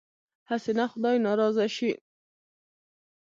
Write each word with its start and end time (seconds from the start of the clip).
هسې 0.49 0.71
نه 0.79 0.85
خدای 0.91 1.17
ناراضه 1.25 1.65
شي. 1.75 1.91